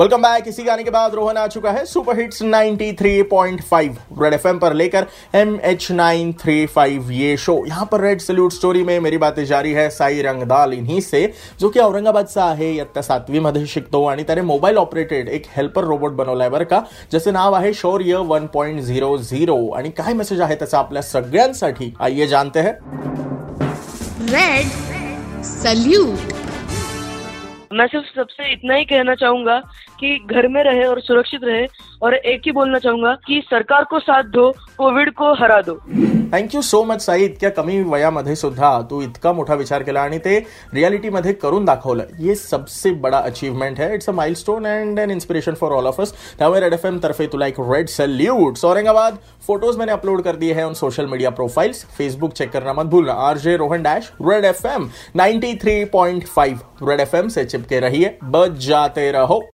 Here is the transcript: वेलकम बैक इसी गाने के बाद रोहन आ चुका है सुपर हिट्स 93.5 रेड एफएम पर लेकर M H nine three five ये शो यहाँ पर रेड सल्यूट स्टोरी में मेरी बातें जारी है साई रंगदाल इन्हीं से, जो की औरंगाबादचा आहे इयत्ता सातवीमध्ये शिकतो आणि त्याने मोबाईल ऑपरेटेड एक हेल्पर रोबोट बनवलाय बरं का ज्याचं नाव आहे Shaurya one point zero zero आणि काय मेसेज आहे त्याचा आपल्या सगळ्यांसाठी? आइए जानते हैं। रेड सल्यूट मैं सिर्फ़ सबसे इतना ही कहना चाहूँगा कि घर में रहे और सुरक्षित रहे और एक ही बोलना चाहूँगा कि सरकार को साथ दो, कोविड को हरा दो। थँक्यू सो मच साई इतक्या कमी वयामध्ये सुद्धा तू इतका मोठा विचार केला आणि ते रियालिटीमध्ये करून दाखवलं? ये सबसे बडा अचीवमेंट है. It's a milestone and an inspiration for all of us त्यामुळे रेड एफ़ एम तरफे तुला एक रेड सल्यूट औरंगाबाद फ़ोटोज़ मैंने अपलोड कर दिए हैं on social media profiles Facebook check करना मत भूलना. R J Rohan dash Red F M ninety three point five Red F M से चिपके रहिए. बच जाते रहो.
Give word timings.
वेलकम 0.00 0.22
बैक 0.22 0.44
इसी 0.48 0.62
गाने 0.62 0.82
के 0.82 0.90
बाद 0.90 1.14
रोहन 1.14 1.36
आ 1.36 1.46
चुका 1.46 1.70
है 1.70 1.84
सुपर 1.84 2.20
हिट्स 2.20 2.42
93.5 2.42 3.96
रेड 4.22 4.34
एफएम 4.34 4.58
पर 4.58 4.72
लेकर 4.72 5.06
M 5.34 5.58
H 5.64 5.90
nine 5.92 6.32
three 6.32 6.66
five 6.66 7.10
ये 7.10 7.36
शो 7.36 7.66
यहाँ 7.66 7.88
पर 7.92 8.00
रेड 8.00 8.20
सल्यूट 8.20 8.52
स्टोरी 8.52 8.82
में 8.82 9.00
मेरी 9.00 9.18
बातें 9.18 9.44
जारी 9.44 9.72
है 9.72 9.90
साई 9.90 10.22
रंगदाल 10.22 10.72
इन्हीं 10.72 11.00
से, 11.00 11.32
जो 11.60 11.68
की 11.68 11.80
औरंगाबादचा 11.80 12.44
आहे 12.44 12.72
इयत्ता 12.72 13.00
सातवीमध्ये 13.00 13.66
शिकतो 13.66 14.04
आणि 14.06 14.22
त्याने 14.22 14.42
मोबाईल 14.42 14.76
ऑपरेटेड 14.76 15.28
एक 15.28 15.46
हेल्पर 15.56 15.84
रोबोट 15.84 16.12
बनवलाय 16.12 16.48
बरं 16.48 16.64
का 16.64 16.80
ज्याचं 17.10 17.32
नाव 17.32 17.54
आहे 17.54 17.74
Shaurya 17.74 18.16
one 18.16 18.46
point 18.46 18.80
zero 18.80 19.16
zero 19.18 19.68
आणि 19.68 19.90
काय 19.90 20.12
मेसेज 20.12 20.40
आहे 20.40 20.54
त्याचा 20.54 20.78
आपल्या 20.78 21.02
सगळ्यांसाठी? 21.02 21.94
आइए 22.00 22.26
जानते 22.26 22.60
हैं। 22.60 22.72
रेड 24.32 25.42
सल्यूट 25.42 26.39
मैं 27.72 27.86
सिर्फ़ 27.86 28.06
सबसे 28.16 28.52
इतना 28.52 28.74
ही 28.74 28.84
कहना 28.84 29.14
चाहूँगा 29.14 29.58
कि 30.00 30.18
घर 30.26 30.48
में 30.48 30.62
रहे 30.64 30.84
और 30.84 31.00
सुरक्षित 31.00 31.40
रहे 31.44 31.66
और 32.02 32.14
एक 32.14 32.42
ही 32.46 32.52
बोलना 32.52 32.78
चाहूँगा 32.78 33.14
कि 33.26 33.42
सरकार 33.50 33.84
को 33.84 33.98
साथ 33.98 34.22
दो, 34.22 34.50
कोविड 34.78 35.10
को 35.10 35.34
हरा 35.34 35.60
दो। 35.60 35.80
थँक्यू 36.32 36.60
सो 36.62 36.82
मच 36.84 37.00
साई 37.02 37.24
इतक्या 37.24 37.50
कमी 37.50 37.80
वयामध्ये 37.82 38.34
सुद्धा 38.36 38.70
तू 38.90 39.00
इतका 39.02 39.32
मोठा 39.32 39.54
विचार 39.54 39.82
केला 39.82 40.00
आणि 40.00 40.18
ते 40.18 40.38
रियालिटीमध्ये 40.74 41.32
करून 41.32 41.64
दाखवलं? 41.64 42.04
ये 42.18 42.34
सबसे 42.34 42.90
बडा 42.92 43.18
अचीवमेंट 43.18 43.80
है. 43.80 43.94
It's 43.94 44.08
a 44.08 44.12
milestone 44.34 44.66
and 44.66 44.98
an 44.98 45.10
inspiration 45.10 45.54
for 45.54 45.72
all 45.72 45.86
of 45.86 46.00
us 46.02 46.12
त्यामुळे 46.38 46.60
रेड 46.60 46.72
एफ़ 46.72 46.86
एम 46.86 46.98
तरफे 46.98 47.26
तुला 47.32 47.46
एक 47.46 47.60
रेड 47.60 47.88
सल्यूट 47.88 48.64
औरंगाबाद 48.64 49.18
फ़ोटोज़ 49.46 49.78
मैंने 49.78 49.92
अपलोड 49.92 50.22
कर 50.22 50.36
दिए 50.36 50.54
हैं 50.54 50.64
on 50.64 50.74
social 50.74 51.06
media 51.06 51.30
profiles 51.30 51.84
Facebook 51.98 52.32
check 52.32 52.52
करना 52.52 52.72
मत 52.72 52.86
भूलना. 52.86 53.12
R 53.12 53.38
J 53.38 53.56
Rohan 53.56 53.82
dash 53.82 54.12
Red 54.22 54.44
F 54.44 54.66
M 54.66 54.90
ninety 55.16 55.54
three 55.62 55.84
point 55.92 56.26
five 56.26 56.60
Red 56.82 57.00
F 57.00 57.16
M 57.16 57.28
से 57.28 57.44
चिपके 57.44 57.80
रहिए. 57.80 58.18
बच 58.24 58.58
जाते 58.66 59.10
रहो. 59.12 59.50